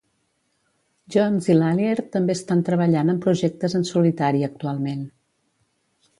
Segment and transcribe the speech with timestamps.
[1.15, 5.07] Jones i Lallier també estan treballant en projectes en solitari actualment.